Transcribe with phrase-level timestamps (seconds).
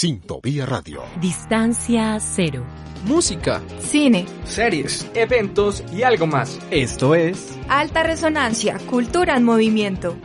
[0.00, 1.02] Sintovía Radio.
[1.20, 2.64] Distancia cero.
[3.04, 6.58] Música, cine, series, eventos y algo más.
[6.70, 10.16] Esto es Alta Resonancia, Cultura en Movimiento.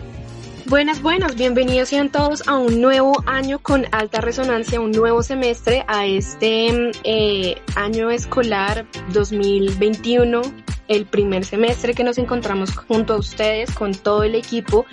[0.67, 5.83] Buenas, buenas, bienvenidos sean todos a un nuevo año con alta resonancia, un nuevo semestre
[5.89, 10.41] a este eh, año escolar 2021
[10.87, 14.85] el primer semestre que nos encontramos junto a ustedes con todo el equipo.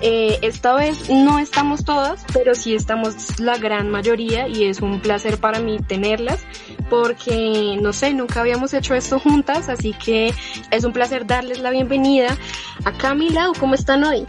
[0.00, 5.00] Eh, esta vez no estamos todas, pero sí estamos la gran mayoría y es un
[5.00, 6.44] placer para mí tenerlas
[6.90, 10.32] porque no sé, nunca habíamos hecho esto juntas, así que
[10.70, 12.36] es un placer darles la bienvenida.
[12.84, 14.24] A Camila, ¿cómo están hoy?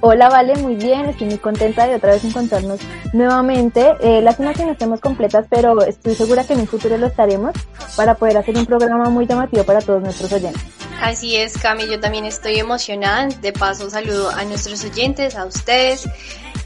[0.00, 2.80] Hola, Vale, muy bien, estoy muy contenta de otra vez encontrarnos
[3.12, 3.94] nuevamente.
[4.00, 7.52] Eh, lástima que no estemos completas, pero estoy segura que en un futuro lo estaremos
[7.96, 10.62] para poder hacer un programa muy llamativo para todos nuestros oyentes.
[11.00, 13.26] Así es, Cami, yo también estoy emocionada.
[13.26, 16.08] De paso, saludo a nuestros oyentes, a ustedes.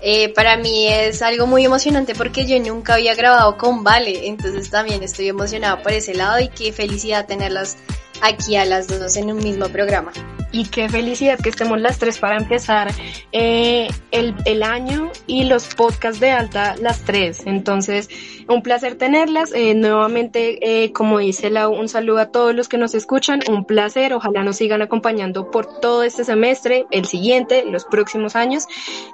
[0.03, 4.71] Eh, para mí es algo muy emocionante porque yo nunca había grabado con Vale, entonces
[4.71, 7.79] también estoy emocionada por ese lado y qué felicidad tenerlas
[8.23, 10.13] aquí a las dos en un mismo programa
[10.57, 12.89] y qué felicidad que estemos las tres para empezar
[13.33, 17.43] eh, el, el, año y los podcasts de alta las tres.
[17.47, 18.09] Entonces,
[18.49, 19.53] un placer tenerlas.
[19.53, 23.41] Eh, nuevamente, eh, como dice la, un saludo a todos los que nos escuchan.
[23.49, 24.15] Un placer.
[24.15, 28.67] Ojalá nos sigan acompañando por todo este semestre, el siguiente, los próximos años.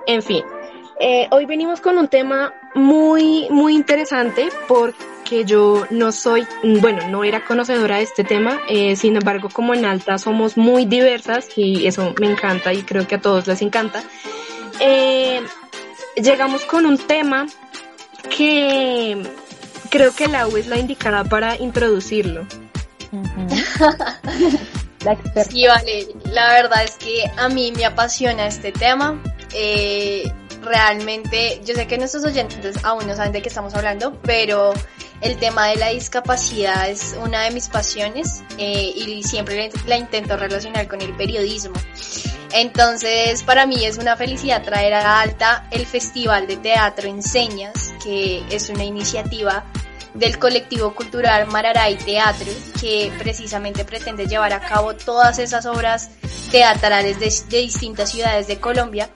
[0.07, 0.45] En fin.
[1.33, 5.12] Hoy venimos con un tema muy, muy interesante porque
[5.45, 9.85] yo no soy, bueno, no era conocedora de este tema, eh, sin embargo, como en
[9.85, 14.03] Alta somos muy diversas y eso me encanta y creo que a todos les encanta.
[14.81, 15.43] Eh,
[16.17, 17.47] llegamos con un tema
[18.37, 19.23] que
[19.91, 22.47] creo que la U es la indicada para introducirlo.
[25.05, 29.21] la Sí, vale, la verdad es que a mí me apasiona este tema.
[29.55, 30.31] Eh,
[30.63, 34.73] realmente, yo sé que nuestros oyentes aún no saben de qué estamos hablando, pero
[35.23, 40.37] el tema de la discapacidad es una de mis pasiones eh, y siempre la intento
[40.37, 41.75] relacionar con el periodismo.
[42.53, 48.43] Entonces, para mí es una felicidad traer a Alta el Festival de Teatro Enseñas, que
[48.51, 49.65] es una iniciativa
[50.13, 56.11] del colectivo cultural Mararay Teatro, que precisamente pretende llevar a cabo todas esas obras
[56.51, 59.09] teatrales de, distintas ciudades de Colombia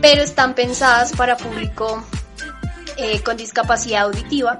[0.00, 2.02] pero están pensadas para público
[2.96, 4.58] eh, con discapacidad auditiva.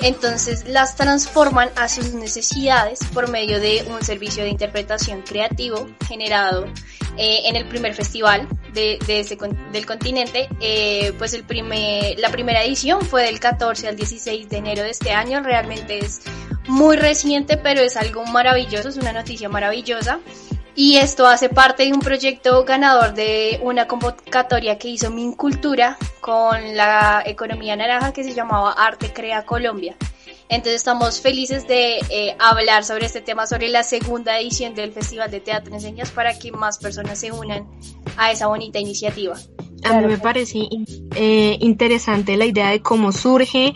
[0.00, 6.66] Entonces las transforman a sus necesidades por medio de un servicio de interpretación creativo generado
[7.16, 8.98] eh, en el primer festival de,
[9.72, 10.48] del continente.
[10.60, 14.90] Eh, pues el primer, la primera edición fue del 14 al 16 de enero de
[14.90, 15.42] este año.
[15.42, 16.20] Realmente es
[16.68, 20.20] muy reciente, pero es algo maravilloso, es una noticia maravillosa.
[20.80, 26.76] Y esto hace parte de un proyecto ganador de una convocatoria que hizo Mincultura con
[26.76, 29.96] la economía naranja que se llamaba Arte Crea Colombia.
[30.48, 35.32] Entonces estamos felices de eh, hablar sobre este tema, sobre la segunda edición del Festival
[35.32, 37.66] de Teatro Enseñas para que más personas se unan
[38.16, 39.34] a esa bonita iniciativa.
[39.84, 40.68] A mí me parece
[41.14, 43.74] eh, interesante la idea de cómo surge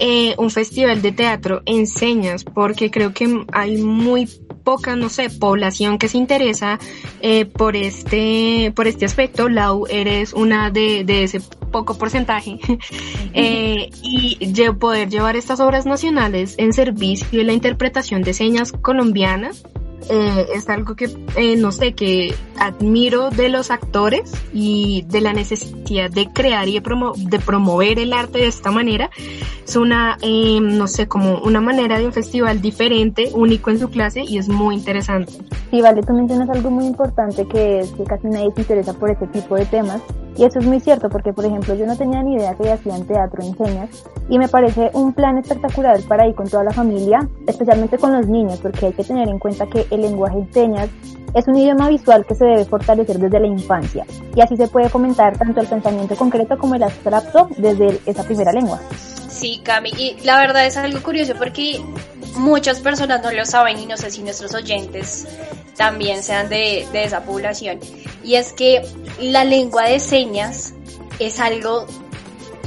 [0.00, 4.28] eh, un festival de teatro Enseñas, porque creo que hay muy
[4.64, 6.78] poca, no sé, población que se interesa
[7.20, 9.48] eh, por este, por este aspecto.
[9.48, 11.40] Lau, eres una de, de ese
[11.70, 12.58] poco porcentaje.
[13.34, 19.62] eh, y poder llevar estas obras nacionales en servicio de la interpretación de señas colombianas
[20.08, 25.32] eh, es algo que, eh, no sé, que admiro de los actores y de la
[25.32, 29.10] necesidad de crear y de, de promover el arte de esta manera.
[29.66, 33.90] Es una, eh, no sé, como una manera de un festival diferente, único en su
[33.90, 35.32] clase y es muy interesante.
[35.70, 39.10] Sí, vale, tú mencionas algo muy importante que es que casi nadie se interesa por
[39.10, 40.02] este tipo de temas
[40.36, 43.06] y eso es muy cierto porque, por ejemplo, yo no tenía ni idea que hacían
[43.06, 47.28] teatro en señas y me parece un plan espectacular para ir con toda la familia,
[47.46, 50.88] especialmente con los niños, porque hay que tener en cuenta que el lenguaje en señas
[51.34, 54.88] es un idioma visual que se debe fortalecer desde la infancia y así se puede
[54.88, 58.80] comentar tanto el pensamiento concreto como el abstracto desde esa primera lengua.
[59.28, 61.80] Sí, Cami, y la verdad es algo curioso porque
[62.34, 65.26] muchas personas no lo saben y no sé si nuestros oyentes
[65.76, 67.80] también sean de, de esa población.
[68.22, 68.82] Y es que
[69.20, 70.74] la lengua de señas
[71.18, 71.86] es algo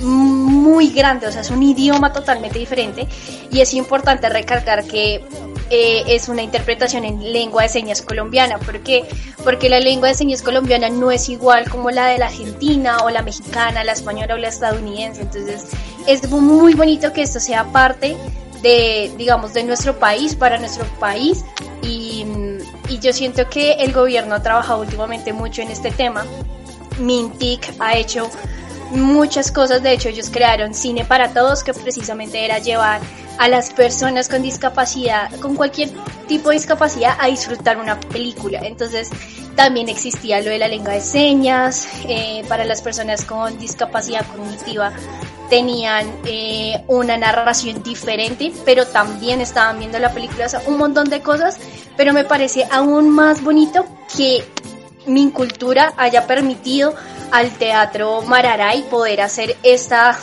[0.01, 3.07] muy grande, o sea, es un idioma totalmente diferente
[3.51, 5.23] y es importante recalcar que
[5.69, 8.57] eh, es una interpretación en lengua de señas colombiana.
[8.57, 9.05] ¿Por qué?
[9.43, 13.09] Porque la lengua de señas colombiana no es igual como la de la argentina o
[13.09, 15.21] la mexicana, la española o la estadounidense.
[15.21, 15.65] Entonces
[16.07, 18.15] es muy bonito que esto sea parte
[18.61, 21.43] de, digamos, de nuestro país, para nuestro país.
[21.81, 22.25] Y,
[22.89, 26.25] y yo siento que el gobierno ha trabajado últimamente mucho en este tema.
[26.99, 28.29] Mintic ha hecho
[28.91, 29.83] muchas cosas.
[29.83, 33.01] De hecho, ellos crearon Cine para Todos, que precisamente era llevar
[33.37, 35.89] a las personas con discapacidad, con cualquier
[36.27, 38.59] tipo de discapacidad, a disfrutar una película.
[38.63, 39.09] Entonces,
[39.55, 44.93] también existía lo de la lengua de señas eh, para las personas con discapacidad cognitiva
[45.49, 51.09] tenían eh, una narración diferente, pero también estaban viendo la película, o sea, un montón
[51.09, 51.57] de cosas,
[51.95, 53.85] pero me parece aún más bonito
[54.15, 54.43] que
[55.05, 56.93] mi cultura haya permitido
[57.31, 60.17] al Teatro Mararay poder hacer esta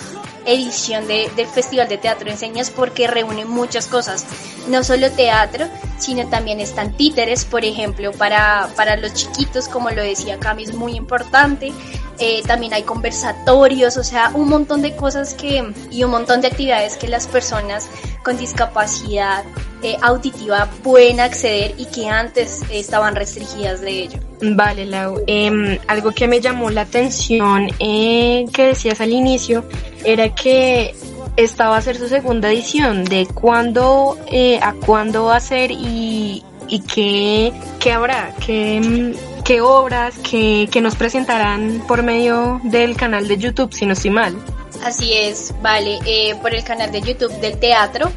[0.47, 4.27] edición de, del Festival de Teatro Enseñas porque reúne muchas cosas,
[4.69, 5.67] no solo teatro,
[5.99, 10.75] sino también están títeres, por ejemplo, para, para los chiquitos, como lo decía Cami, es
[10.75, 11.73] muy importante,
[12.19, 16.49] eh, también hay conversatorios, o sea, un montón de cosas que y un montón de
[16.49, 17.89] actividades que las personas
[18.23, 19.45] con discapacidad
[19.83, 24.19] eh, auditiva pueden acceder y que antes estaban restringidas de ello.
[24.41, 25.23] Vale, Lau.
[25.27, 29.65] Em, algo que me llamó la atención eh, que decías al inicio
[30.05, 30.95] era que
[31.37, 34.17] esta va a ser su segunda edición, de cuándo
[34.63, 36.45] a cuándo va a ser y,
[36.93, 39.15] qué, qué habrá, qué
[39.45, 44.35] qué obras que, nos presentarán por medio del canal de YouTube, si no estoy mal.
[44.83, 48.11] Así es, vale, eh, por el canal de YouTube del teatro,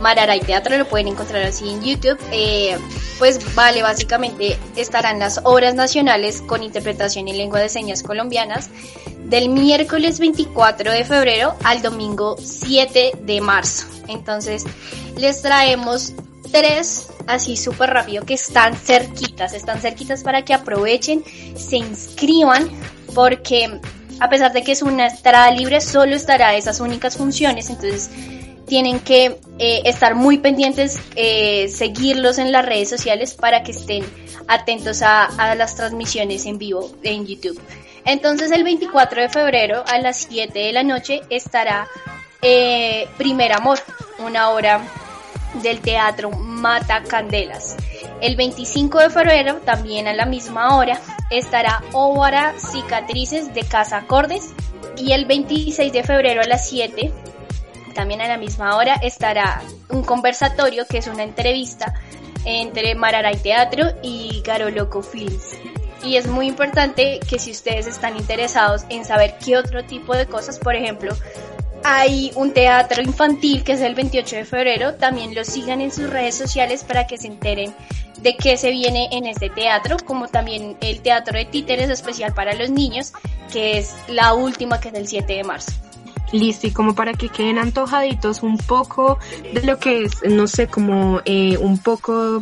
[0.00, 2.18] Mararay Teatro, lo pueden encontrar así en YouTube.
[2.32, 2.78] Eh,
[3.18, 8.70] pues vale, básicamente estarán las obras nacionales con interpretación en lengua de señas colombianas
[9.24, 13.86] del miércoles 24 de febrero al domingo 7 de marzo.
[14.08, 14.64] Entonces
[15.16, 16.14] les traemos
[16.50, 21.24] tres así súper rápido que están cerquitas, están cerquitas para que aprovechen,
[21.56, 22.68] se inscriban
[23.14, 23.80] porque
[24.20, 28.10] a pesar de que es una entrada libre, solo estará esas únicas funciones, entonces
[28.66, 34.04] tienen que eh, estar muy pendientes, eh, seguirlos en las redes sociales para que estén
[34.46, 37.60] atentos a, las transmisiones en vivo en YouTube.
[38.04, 41.88] Entonces el 24 de febrero a las 7 de la noche estará
[42.42, 43.78] eh, Primer Amor,
[44.18, 44.80] una hora
[45.54, 47.76] del Teatro Mata Candelas.
[48.20, 51.00] El 25 de febrero, también a la misma hora,
[51.30, 54.50] estará Óvara Cicatrices de Casa Acordes.
[54.96, 57.12] Y el 26 de febrero a las 7,
[57.94, 61.94] también a la misma hora, estará un conversatorio que es una entrevista
[62.44, 65.56] entre Mararay Teatro y Garoloco Films.
[66.02, 70.26] Y es muy importante que si ustedes están interesados en saber qué otro tipo de
[70.26, 71.14] cosas, por ejemplo,
[71.90, 74.94] hay un teatro infantil que es el 28 de febrero.
[74.94, 77.74] También lo sigan en sus redes sociales para que se enteren
[78.22, 82.54] de qué se viene en este teatro, como también el teatro de títeres especial para
[82.54, 83.12] los niños,
[83.52, 85.72] que es la última, que es el 7 de marzo.
[86.32, 89.18] Listo, y como para que queden antojaditos un poco
[89.52, 92.40] de lo que es, no sé, como eh, un poco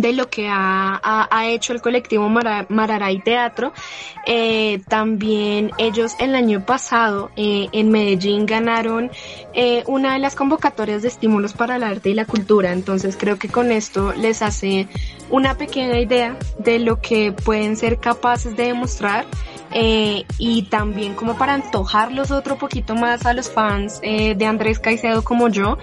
[0.00, 3.72] de lo que ha, ha, hecho el colectivo Mararay Teatro.
[4.26, 9.10] Eh, también ellos el año pasado eh, en Medellín ganaron
[9.52, 12.72] eh, una de las convocatorias de estímulos para el arte y la cultura.
[12.72, 14.88] Entonces creo que con esto les hace
[15.30, 19.26] una pequeña idea de lo que pueden ser capaces de demostrar
[19.76, 24.78] eh, y también como para antojarlos otro poquito más a los fans eh, de Andrés
[24.78, 25.78] Caicedo como yo,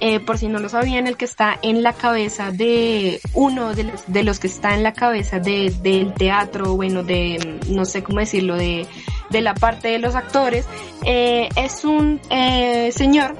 [0.00, 3.84] eh, por si no lo sabían, el que está en la cabeza de uno de
[3.84, 8.02] los, de los que está en la cabeza de, del teatro, bueno, de, no sé
[8.02, 8.84] cómo decirlo, de,
[9.30, 10.66] de la parte de los actores,
[11.04, 13.36] es un señor,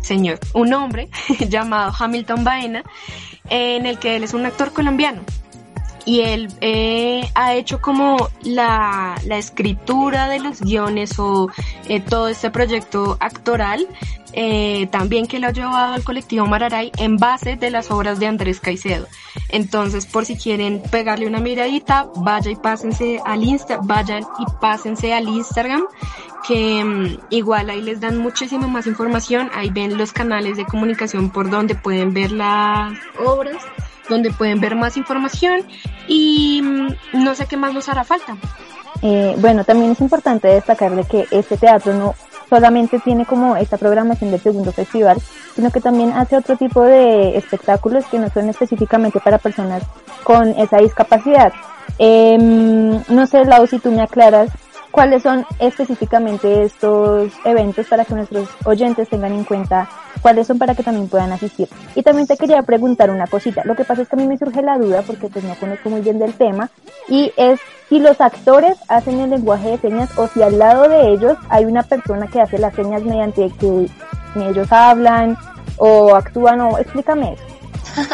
[0.00, 1.08] señor, un hombre
[1.48, 2.84] llamado Hamilton Baena,
[3.48, 5.22] en el que él es un actor colombiano
[6.06, 11.50] y él eh, ha hecho como la, la, escritura de los guiones o
[11.88, 13.88] eh, todo este proyecto actoral,
[14.32, 18.28] eh, también que lo ha llevado al colectivo Mararay en base de las obras de
[18.28, 19.08] Andrés Caicedo.
[19.48, 25.12] Entonces, por si quieren pegarle una miradita, vaya y pásense al Insta, vayan y pásense
[25.12, 25.86] al Instagram,
[26.46, 31.30] que mm, igual ahí les dan muchísima más información, ahí ven los canales de comunicación
[31.30, 32.92] por donde pueden ver las
[33.24, 33.56] obras
[34.08, 35.60] donde pueden ver más información
[36.06, 38.36] y mm, no sé qué más nos hará falta.
[39.02, 42.14] Eh, bueno, también es importante destacar de que este teatro no
[42.48, 45.18] solamente tiene como esta programación del segundo festival,
[45.54, 49.82] sino que también hace otro tipo de espectáculos que no son específicamente para personas
[50.24, 51.52] con esa discapacidad.
[51.98, 54.50] Eh, no sé, Lau, si tú me aclaras
[54.90, 59.88] cuáles son específicamente estos eventos para que nuestros oyentes tengan en cuenta
[60.26, 61.68] cuáles son para que también puedan asistir.
[61.94, 63.62] Y también te quería preguntar una cosita.
[63.64, 65.88] Lo que pasa es que a mí me surge la duda porque pues no conozco
[65.88, 66.68] muy bien del tema
[67.08, 71.12] y es si los actores hacen el lenguaje de señas o si al lado de
[71.12, 73.88] ellos hay una persona que hace las señas mediante que
[74.34, 75.38] ellos hablan
[75.76, 77.44] o actúan o explícame eso.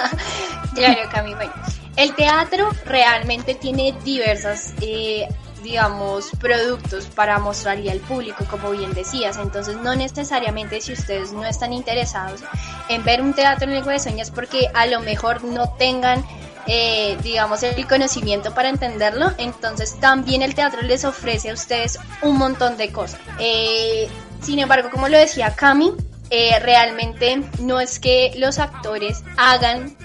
[0.75, 1.53] claro, Cami, bueno.
[1.97, 5.29] El teatro realmente tiene diversas eh,
[5.63, 9.39] digamos, productos para mostrarle al público, como bien decías.
[9.39, 12.43] Entonces, no necesariamente si ustedes no están interesados
[12.89, 16.25] en ver un teatro en lengua de señas, porque a lo mejor no tengan
[16.67, 19.33] eh, digamos, el conocimiento para entenderlo.
[19.39, 23.21] Entonces también el teatro les ofrece a ustedes un montón de cosas.
[23.39, 24.09] Eh,
[24.41, 25.93] sin embargo, como lo decía Cami,
[26.31, 29.97] eh, realmente no es que los actores hagan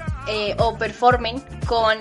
[0.60, 1.98] o performen con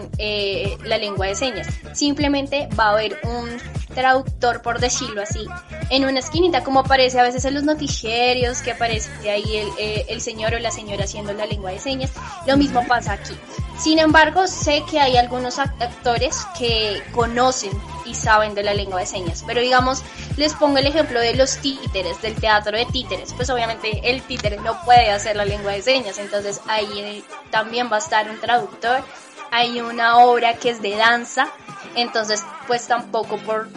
[0.84, 1.68] la lengua de señas.
[1.92, 3.48] Simplemente va a haber un
[3.94, 5.46] traductor, por decirlo así,
[5.90, 9.68] en una esquinita, como aparece a veces en los noticieros, que aparece ahí el,
[10.08, 12.12] el señor o la señora haciendo la lengua de señas.
[12.46, 13.34] Lo mismo pasa aquí.
[13.78, 17.72] Sin embargo, sé que hay algunos actores que conocen
[18.06, 20.02] y saben de la lengua de señas, pero digamos,
[20.36, 24.58] les pongo el ejemplo de los títeres, del teatro de títeres, pues obviamente el títere
[24.58, 29.02] no puede hacer la lengua de señas, entonces ahí también va a estar un traductor,
[29.50, 31.48] hay una obra que es de danza,
[31.94, 33.68] entonces pues tampoco por,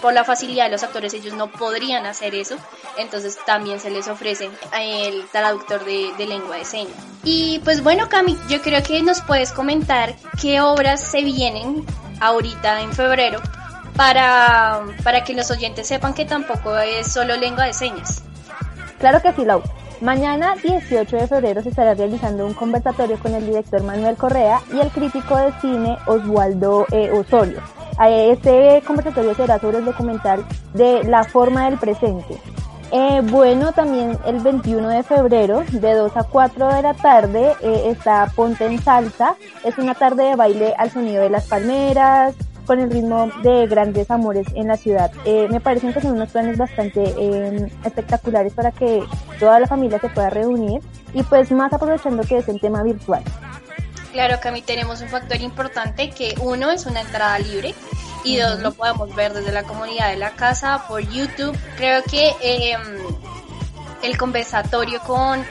[0.00, 2.56] por, la facilidad de los actores ellos no podrían hacer eso,
[2.96, 6.96] entonces también se les ofrece el traductor de, de lengua de señas.
[7.24, 11.84] Y pues bueno Cami, yo creo que nos puedes comentar qué obras se vienen
[12.20, 13.40] ahorita en febrero
[13.98, 18.22] para, para que los oyentes sepan que tampoco es solo lengua de señas.
[19.00, 19.60] Claro que sí, Lau.
[20.00, 24.78] Mañana 18 de febrero se estará realizando un conversatorio con el director Manuel Correa y
[24.78, 27.60] el crítico de cine Oswaldo eh, Osorio.
[28.00, 32.40] Este conversatorio será sobre el documental de La forma del presente.
[32.92, 37.82] Eh, bueno, también el 21 de febrero, de 2 a 4 de la tarde, eh,
[37.86, 39.34] está Ponte en Salsa.
[39.64, 42.34] Es una tarde de baile al sonido de las palmeras,
[42.68, 45.10] con el ritmo de grandes amores en la ciudad.
[45.24, 49.02] Eh, me parecen que son unos planes bastante eh, espectaculares para que
[49.40, 50.82] toda la familia se pueda reunir
[51.14, 53.24] y pues más aprovechando que es el tema virtual.
[54.12, 57.74] Claro que a mí tenemos un factor importante que uno es una entrada libre
[58.22, 61.56] y dos lo podemos ver desde la comunidad de la casa por YouTube.
[61.78, 62.80] Creo que em,
[64.02, 65.42] el conversatorio con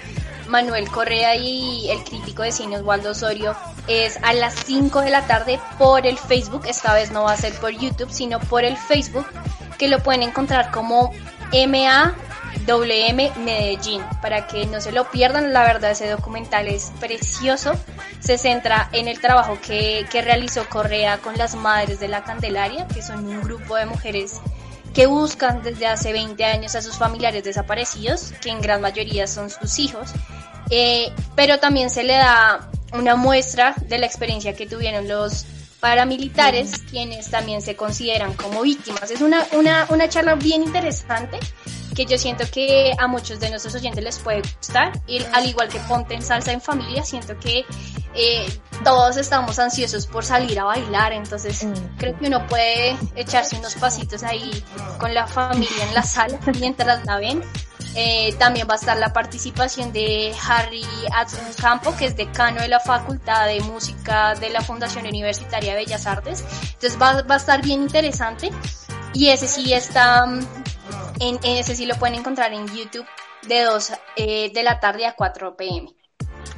[0.47, 3.55] Manuel Correa y el crítico de cine Osvaldo Osorio
[3.87, 6.65] es a las 5 de la tarde por el Facebook.
[6.67, 9.25] Esta vez no va a ser por YouTube, sino por el Facebook,
[9.77, 11.11] que lo pueden encontrar como
[11.51, 12.15] MAWM
[13.43, 14.01] Medellín.
[14.21, 17.73] Para que no se lo pierdan, la verdad ese documental es precioso.
[18.19, 22.87] Se centra en el trabajo que, que realizó Correa con las Madres de la Candelaria,
[22.87, 24.41] que son un grupo de mujeres
[24.93, 29.51] que buscan desde hace 20 años a sus familiares desaparecidos, que en gran mayoría son
[29.51, 30.11] sus hijos,
[30.71, 35.45] eh, pero también se le da una muestra de la experiencia que tuvieron los
[35.79, 39.11] paramilitares, quienes también se consideran como víctimas.
[39.11, 41.39] Es una, una, una charla bien interesante
[41.95, 44.91] que yo siento que a muchos de nuestros oyentes les puede gustar.
[45.07, 47.65] Y al igual que Ponte en Salsa en Familia, siento que
[48.13, 51.97] eh, todos estamos ansiosos por salir a bailar, entonces mm.
[51.97, 54.63] creo que uno puede echarse unos pasitos ahí
[54.99, 57.43] con la familia en la sala mientras la ven.
[57.99, 60.85] Eh, también va a estar la participación de Harry
[61.59, 66.05] Campo, que es decano de la Facultad de Música de la Fundación Universitaria de Bellas
[66.05, 66.45] Artes.
[66.73, 68.51] Entonces va, va a estar bien interesante.
[69.15, 70.25] Y ese sí está
[71.19, 73.07] en, ese sí lo pueden encontrar en YouTube
[73.47, 75.96] de 2 eh, de la tarde a 4 pm.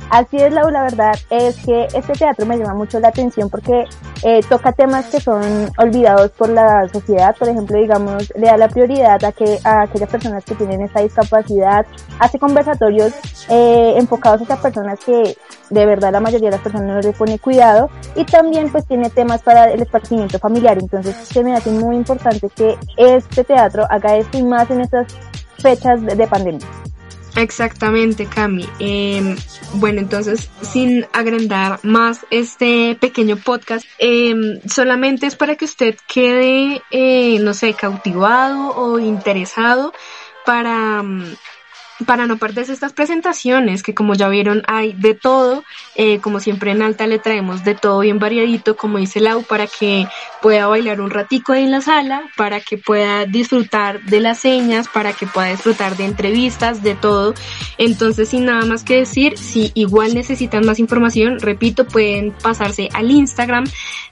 [0.10, 3.86] Así es, Lau, la verdad es que este teatro me llama mucho la atención porque
[4.24, 8.70] eh, toca temas que son olvidados por la sociedad, por ejemplo, digamos, le da la
[8.70, 11.86] prioridad a, que, a aquellas personas que tienen esta discapacidad,
[12.18, 13.14] hace conversatorios
[13.50, 15.38] eh, enfocados a esas personas que
[15.70, 17.90] de verdad la mayoría de las personas no les pone cuidado.
[18.16, 22.50] Y también pues tiene temas para el esparcimiento familiar, entonces se me hace muy importante
[22.50, 25.08] que este teatro haga esto y más en estas
[25.60, 26.66] fechas de pandemia.
[27.36, 28.68] Exactamente, Cami.
[28.80, 29.36] Em,
[29.74, 36.82] bueno, entonces, sin agrandar más este pequeño podcast, em, solamente es para que usted quede,
[36.92, 39.94] eh, no sé, cautivado o interesado
[40.46, 41.04] para
[42.06, 45.64] para no perderse estas presentaciones, que como ya vieron hay de todo,
[45.96, 49.68] eh, como siempre en alta le traemos de todo bien variadito, como dice Lau, para
[49.68, 50.08] que
[50.42, 54.88] pueda bailar un ratico ahí en la sala, para que pueda disfrutar de las señas,
[54.88, 57.34] para que pueda disfrutar de entrevistas, de todo.
[57.78, 63.12] Entonces, sin nada más que decir, si igual necesitan más información, repito, pueden pasarse al
[63.12, 63.66] Instagram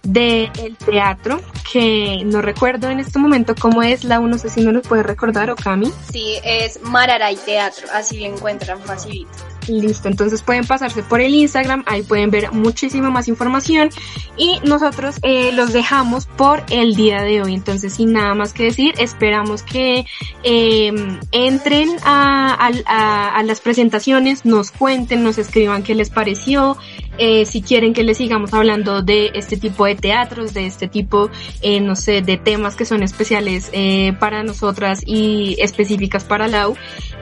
[0.04, 0.52] del
[0.86, 1.42] teatro,
[1.72, 5.04] que no recuerdo en este momento cómo es, Lau, no sé si no lo puede
[5.04, 5.92] recordar, o Cami.
[6.12, 9.32] Sí, es Mararay Teatro así lo encuentran facilito.
[9.68, 13.90] Listo, entonces pueden pasarse por el Instagram, ahí pueden ver muchísima más información
[14.38, 17.54] y nosotros eh, los dejamos por el día de hoy.
[17.54, 20.06] Entonces, sin nada más que decir, esperamos que
[20.44, 22.72] em, entren a,
[23.44, 26.78] las presentaciones, nos cuenten, nos escriban qué les pareció,
[27.18, 31.30] eh, si quieren que les sigamos hablando de este tipo de teatros, de este tipo,
[31.62, 36.76] eh, no sé, de temas que son especiales eh, para nosotras y específicas para Lau,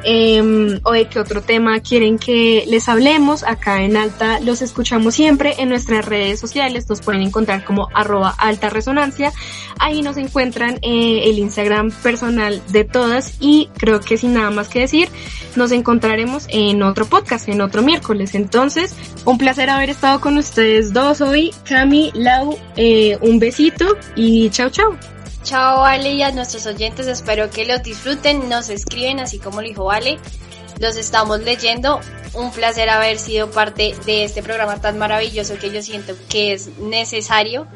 [0.06, 5.16] em, o de qué otro tema quieren que les hablemos, acá en Alta los escuchamos
[5.16, 9.34] siempre en nuestras redes sociales, nos pueden encontrar como arroba alta resonancia,
[9.80, 14.80] ahí nos encuentran el Instagram personal de todas y creo que sin nada más que
[14.80, 15.10] decir,
[15.56, 18.36] nos encontraremos en otro podcast, en otro miércoles.
[18.36, 18.96] Entonces,
[19.26, 21.54] un placer haber estado con ustedes dos hoy.
[21.68, 23.86] Cami, Lau, eh, un besito
[24.16, 25.15] y chao, chao.
[25.46, 29.68] Chao, Ale, y a nuestros oyentes, espero que los disfruten, nos escriben así como lo
[29.68, 30.18] dijo Ale.
[30.80, 32.00] Los estamos leyendo.
[32.34, 36.80] Un placer haber sido parte de este programa tan maravilloso que yo siento que es
[36.80, 37.68] necesario.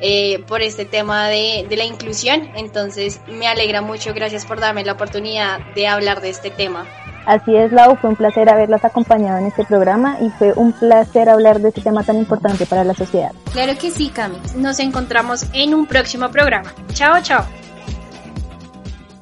[0.00, 2.50] Eh, por este tema de, de, la inclusión.
[2.56, 6.86] Entonces me alegra mucho, gracias por darme la oportunidad de hablar de este tema.
[7.26, 11.28] Así es, Lau, fue un placer haberlas acompañado en este programa y fue un placer
[11.28, 13.32] hablar de este tema tan importante para la sociedad.
[13.52, 14.38] Claro que sí, Cami.
[14.56, 16.72] Nos encontramos en un próximo programa.
[16.92, 17.63] Chao, chao.